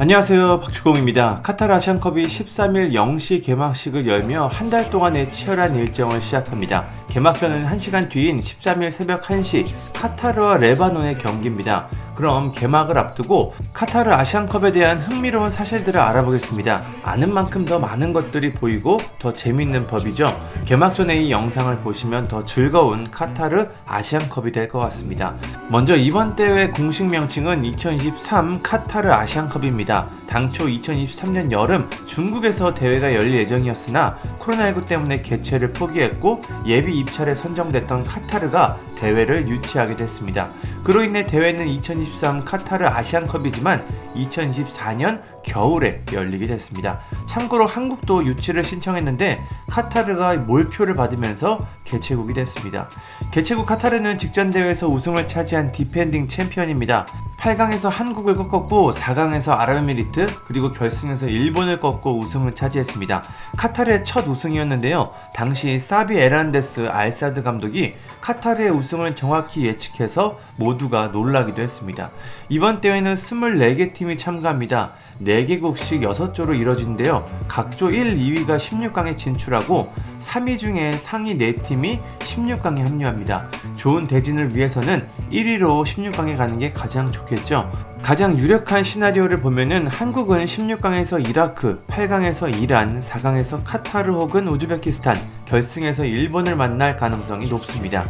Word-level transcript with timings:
안녕하세요. 0.00 0.60
박주공입니다. 0.60 1.42
카타르 1.42 1.74
아시안컵이 1.74 2.24
13일 2.24 2.94
0시 2.94 3.44
개막식을 3.44 4.08
열며 4.08 4.46
한 4.46 4.70
달 4.70 4.88
동안의 4.88 5.30
치열한 5.30 5.76
일정을 5.76 6.22
시작합니다. 6.22 6.86
개막전은 7.10 7.66
1시간 7.66 8.08
뒤인 8.08 8.40
13일 8.40 8.92
새벽 8.92 9.20
1시 9.20 9.66
카타르와 9.92 10.56
레바논의 10.56 11.18
경기입니다. 11.18 11.90
그럼 12.20 12.52
개막을 12.52 12.98
앞두고 12.98 13.54
카타르 13.72 14.12
아시안컵에 14.12 14.72
대한 14.72 14.98
흥미로운 14.98 15.48
사실들을 15.48 15.98
알아보겠습니다. 15.98 16.82
아는 17.02 17.32
만큼 17.32 17.64
더 17.64 17.78
많은 17.78 18.12
것들이 18.12 18.52
보이고 18.52 19.00
더 19.18 19.32
재밌는 19.32 19.86
법이죠. 19.86 20.38
개막 20.66 20.94
전에 20.94 21.16
이 21.16 21.30
영상을 21.30 21.74
보시면 21.78 22.28
더 22.28 22.44
즐거운 22.44 23.10
카타르 23.10 23.68
아시안컵이 23.86 24.52
될 24.52 24.68
것 24.68 24.80
같습니다. 24.80 25.34
먼저 25.68 25.96
이번 25.96 26.36
대회 26.36 26.68
공식 26.68 27.06
명칭은 27.06 27.64
2023 27.64 28.62
카타르 28.62 29.10
아시안컵입니다. 29.10 30.08
당초 30.30 30.66
2023년 30.66 31.50
여름 31.50 31.90
중국에서 32.06 32.72
대회가 32.72 33.12
열릴 33.12 33.34
예정이었으나 33.38 34.16
코로나19 34.38 34.86
때문에 34.86 35.22
개최를 35.22 35.72
포기했고 35.72 36.40
예비 36.66 36.96
입찰에 37.00 37.34
선정됐던 37.34 38.04
카타르가 38.04 38.78
대회를 38.94 39.48
유치하게 39.48 39.96
됐습니다. 39.96 40.50
그로 40.84 41.02
인해 41.02 41.26
대회는 41.26 41.66
2023 41.66 42.44
카타르 42.44 42.86
아시안컵이지만 42.86 43.84
2024년 44.14 45.20
겨울에 45.42 46.04
열리게 46.12 46.46
됐습니다. 46.46 47.00
참고로 47.26 47.66
한국도 47.66 48.24
유치를 48.24 48.62
신청했는데 48.62 49.42
카타르가 49.68 50.36
몰표를 50.36 50.94
받으면서 50.94 51.66
개최국이 51.90 52.32
됐습니다. 52.34 52.88
개최국 53.30 53.66
카타르는 53.66 54.18
직전 54.18 54.50
대회에서 54.50 54.88
우승을 54.88 55.26
차지한 55.26 55.72
디펜딩 55.72 56.28
챔피언입니다. 56.28 57.06
8강에서 57.40 57.88
한국을 57.88 58.36
꺾었고 58.36 58.92
4강에서 58.92 59.58
아랍에미리트 59.58 60.44
그리고 60.46 60.70
결승에서 60.72 61.26
일본을 61.26 61.80
꺾고 61.80 62.18
우승을 62.18 62.54
차지했습니다. 62.54 63.22
카타르의 63.56 64.04
첫 64.04 64.26
우승이었는데요. 64.26 65.12
당시 65.34 65.78
사비 65.78 66.18
에르난데스 66.18 66.88
알사드 66.88 67.42
감독이 67.42 67.94
카타르의 68.20 68.70
우승을 68.70 69.16
정확히 69.16 69.64
예측해서 69.64 70.38
모두가 70.56 71.08
놀라기도 71.08 71.62
했습니다. 71.62 72.10
이번 72.50 72.82
대회는 72.82 73.14
24개 73.14 73.94
팀이 73.94 74.18
참가합니다. 74.18 74.92
4개국씩 75.22 76.02
6조로 76.02 76.58
이뤄진데요. 76.58 77.28
각조 77.48 77.90
1, 77.90 78.16
2위가 78.18 78.58
16강에 78.58 79.16
진출하고 79.16 79.92
3위 80.20 80.58
중에 80.58 80.92
상위 80.98 81.36
4팀이 81.36 81.98
16강에 82.20 82.80
합류합니다. 82.80 83.48
좋은 83.76 84.06
대진을 84.06 84.54
위해서는 84.54 85.06
1위로 85.32 85.84
16강에 85.84 86.36
가는 86.36 86.58
게 86.58 86.72
가장 86.72 87.10
좋겠죠. 87.10 87.70
가장 88.02 88.38
유력한 88.38 88.82
시나리오를 88.82 89.40
보면은 89.40 89.86
한국은 89.86 90.44
16강에서 90.46 91.28
이라크, 91.28 91.82
8강에서 91.86 92.62
이란, 92.62 93.00
4강에서 93.00 93.60
카타르 93.64 94.12
혹은 94.12 94.48
우즈베키스탄, 94.48 95.18
결승에서 95.46 96.04
일본을 96.04 96.56
만날 96.56 96.96
가능성이 96.96 97.48
높습니다. 97.48 98.08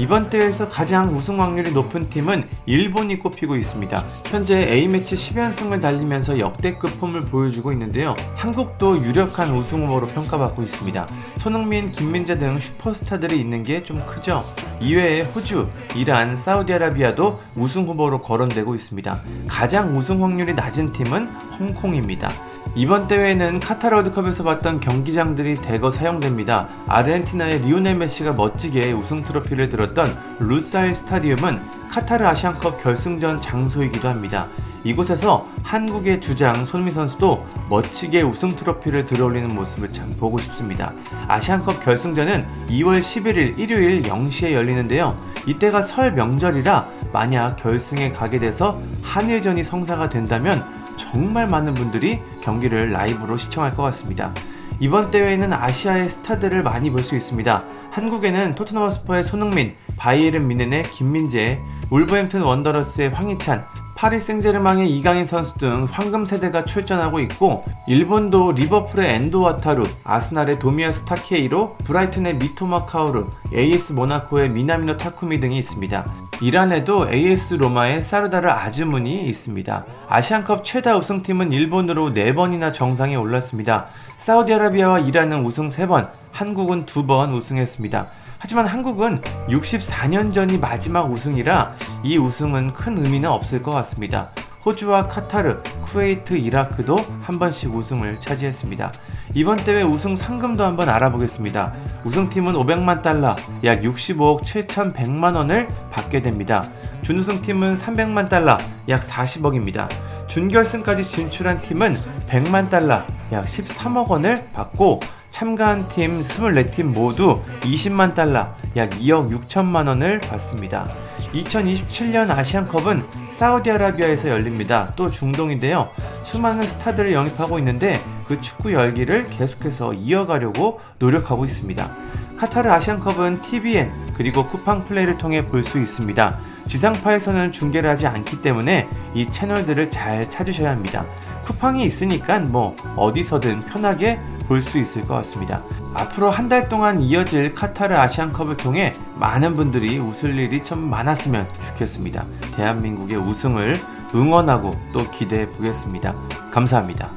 이번 0.00 0.30
대회에서 0.30 0.70
가장 0.70 1.14
우승 1.14 1.42
확률이 1.42 1.72
높은 1.72 2.08
팀은 2.08 2.48
일본이 2.64 3.18
꼽히고 3.18 3.54
있습니다. 3.56 4.02
현재 4.24 4.56
A매치 4.66 5.14
10연승을 5.14 5.82
달리면서 5.82 6.38
역대급 6.38 6.98
폼을 6.98 7.26
보여주고 7.26 7.70
있는데요. 7.72 8.16
한국도 8.34 9.04
유력한 9.04 9.54
우승 9.54 9.86
후보로 9.86 10.06
평가받고 10.06 10.62
있습니다. 10.62 11.06
손흥민, 11.36 11.92
김민재 11.92 12.38
등 12.38 12.58
슈퍼스타들이 12.58 13.38
있는 13.38 13.62
게 13.62 13.80
좀 13.84 14.04
크죠. 14.06 14.42
이외에 14.80 15.20
호주, 15.22 15.68
이란, 15.96 16.34
사우디아라비아도 16.34 17.38
우승 17.54 17.86
후보로 17.86 18.22
거론되고 18.22 18.74
있습니다. 18.74 19.20
가장 19.48 19.96
우승 19.96 20.22
확률이 20.22 20.54
낮은 20.54 20.92
팀은 20.92 21.26
홍콩입니다. 21.58 22.30
이번 22.76 23.08
대회는 23.08 23.58
카타르 23.58 23.96
월드컵에서 23.96 24.44
봤던 24.44 24.78
경기장들이 24.78 25.56
대거 25.56 25.90
사용됩니다. 25.90 26.68
아르헨티나의 26.86 27.62
리오넬 27.62 27.96
메시가 27.96 28.34
멋지게 28.34 28.92
우승 28.92 29.24
트로피를 29.24 29.68
들었던 29.68 30.16
루사일 30.38 30.94
스타디움은 30.94 31.60
카타르 31.90 32.24
아시안컵 32.24 32.80
결승전 32.80 33.40
장소이기도 33.40 34.08
합니다. 34.08 34.46
이곳에서 34.84 35.46
한국의 35.64 36.20
주장 36.20 36.64
손미 36.64 36.92
선수도 36.92 37.44
멋지게 37.68 38.22
우승 38.22 38.54
트로피를 38.54 39.04
들어올리는 39.04 39.52
모습을 39.52 39.92
참 39.92 40.14
보고 40.18 40.38
싶습니다. 40.38 40.92
아시안컵 41.26 41.84
결승전은 41.84 42.46
2월 42.68 43.00
11일 43.00 43.58
일요일 43.58 44.02
0시에 44.02 44.52
열리는데요. 44.52 45.16
이때가 45.44 45.82
설 45.82 46.12
명절이라 46.12 46.88
만약 47.12 47.56
결승에 47.56 48.12
가게 48.12 48.38
돼서 48.38 48.80
한일전이 49.02 49.64
성사가 49.64 50.08
된다면 50.08 50.64
정말 51.10 51.48
많은 51.48 51.74
분들이 51.74 52.20
경기를 52.40 52.92
라이브로 52.92 53.36
시청할 53.36 53.74
것 53.74 53.82
같습니다. 53.82 54.32
이번 54.78 55.10
대회에는 55.10 55.52
아시아의 55.52 56.08
스타들을 56.08 56.62
많이 56.62 56.90
볼 56.90 57.02
수 57.02 57.16
있습니다. 57.16 57.64
한국에는 57.90 58.54
토트넘 58.54 58.84
홋스퍼의 58.84 59.24
손흥민, 59.24 59.74
바이에른 59.96 60.46
뮌헨의 60.46 60.84
김민재, 60.84 61.60
울버햄튼 61.90 62.42
원더러스의 62.42 63.10
황희찬, 63.10 63.64
파리 63.96 64.20
생제르맹의 64.20 64.88
이강인 64.96 65.26
선수 65.26 65.58
등 65.58 65.86
황금 65.90 66.24
세대가 66.24 66.64
출전하고 66.64 67.18
있고 67.20 67.64
일본도 67.88 68.52
리버풀의 68.52 69.14
엔도 69.14 69.42
와타루, 69.42 69.84
아스날의 70.04 70.60
도미야스 70.60 71.04
타케히로, 71.04 71.76
브라이튼의 71.84 72.36
미토마 72.36 72.86
카오루, 72.86 73.28
AS 73.52 73.92
모나코의 73.92 74.50
미나미노 74.50 74.96
타쿠미 74.96 75.40
등이 75.40 75.58
있습니다. 75.58 76.29
이란에도 76.42 77.06
AS 77.12 77.54
로마의 77.54 78.02
사르다르 78.02 78.48
아즈문이 78.48 79.26
있습니다. 79.28 79.84
아시안컵 80.08 80.64
최다 80.64 80.96
우승팀은 80.96 81.52
일본으로 81.52 82.14
4번이나 82.14 82.72
정상에 82.72 83.14
올랐습니다. 83.14 83.88
사우디아라비아와 84.16 85.00
이란은 85.00 85.44
우승 85.44 85.68
3번, 85.68 86.08
한국은 86.32 86.86
2번 86.86 87.34
우승했습니다. 87.34 88.08
하지만 88.38 88.66
한국은 88.66 89.20
64년 89.50 90.32
전이 90.32 90.56
마지막 90.56 91.12
우승이라 91.12 91.74
이 92.02 92.16
우승은 92.16 92.72
큰 92.72 92.96
의미는 93.04 93.28
없을 93.28 93.62
것 93.62 93.72
같습니다. 93.72 94.30
호주와 94.64 95.08
카타르, 95.08 95.62
쿠웨이트, 95.82 96.34
이라크도 96.34 96.98
한 97.22 97.38
번씩 97.38 97.74
우승을 97.74 98.20
차지했습니다. 98.20 98.92
이번 99.34 99.56
대회 99.56 99.82
우승 99.82 100.16
상금도 100.16 100.64
한번 100.64 100.88
알아보겠습니다. 100.90 101.72
우승팀은 102.04 102.52
500만 102.52 103.02
달러, 103.02 103.36
약 103.64 103.80
65억 103.80 104.42
7,100만 104.42 105.34
원을 105.34 105.68
받게 105.90 106.20
됩니다. 106.20 106.68
준우승팀은 107.02 107.74
300만 107.74 108.28
달러, 108.28 108.58
약 108.88 109.02
40억입니다. 109.02 109.88
준결승까지 110.28 111.04
진출한 111.04 111.62
팀은 111.62 111.94
100만 112.28 112.68
달러, 112.68 113.02
약 113.32 113.46
13억 113.46 114.08
원을 114.08 114.46
받고 114.52 115.00
참가한 115.30 115.88
팀 115.88 116.20
24팀 116.20 116.84
모두 116.84 117.40
20만 117.60 118.14
달러, 118.14 118.48
약 118.76 118.90
2억 118.90 119.30
6천만 119.46 119.86
원을 119.88 120.20
받습니다. 120.20 120.88
2027년 121.32 122.28
아시안컵은 122.30 123.04
사우디아라비아에서 123.30 124.28
열립니다. 124.28 124.92
또 124.96 125.10
중동인데요. 125.10 125.88
수많은 126.24 126.66
스타들을 126.66 127.12
영입하고 127.12 127.58
있는데 127.60 128.00
그 128.26 128.40
축구 128.40 128.72
열기를 128.72 129.28
계속해서 129.30 129.94
이어가려고 129.94 130.80
노력하고 130.98 131.44
있습니다. 131.44 131.90
카타르 132.36 132.70
아시안컵은 132.70 133.42
TVN 133.42 133.90
그리고 134.16 134.46
쿠팡 134.46 134.84
플레이를 134.86 135.18
통해 135.18 135.46
볼 135.46 135.62
수 135.62 135.78
있습니다. 135.78 136.38
지상파에서는 136.66 137.52
중계를 137.52 137.88
하지 137.90 138.06
않기 138.06 138.42
때문에 138.42 138.88
이 139.14 139.30
채널들을 139.30 139.90
잘 139.90 140.28
찾으셔야 140.28 140.70
합니다. 140.70 141.04
쿠팡이 141.44 141.84
있으니까 141.84 142.38
뭐 142.40 142.76
어디서든 142.96 143.60
편하게 143.60 144.18
볼 144.50 144.62
수 144.62 144.78
있을 144.78 145.06
것 145.06 145.14
같습니다. 145.14 145.62
앞으로 145.94 146.28
한 146.30 146.48
달 146.50 146.68
동안 146.68 147.00
이어질 147.00 147.54
카타르 147.54 147.94
아시안컵을 147.94 148.56
통해 148.56 148.92
많은 149.14 149.54
분들이 149.54 149.98
웃을 150.00 150.36
일이 150.36 150.64
참 150.64 150.80
많았으면 150.80 151.48
좋겠습니다. 151.68 152.26
대한민국의 152.56 153.16
우승을 153.18 153.80
응원하고 154.12 154.74
또 154.92 155.08
기대해 155.12 155.48
보겠습니다. 155.48 156.16
감사합니다. 156.50 157.12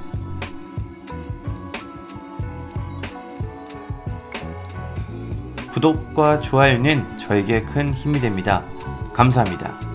구독과 5.71 6.41
좋아요는 6.41 7.17
저에게 7.17 7.63
큰 7.63 7.91
힘이 7.91 8.19
됩니다. 8.19 8.63
감사합니다. 9.11 9.92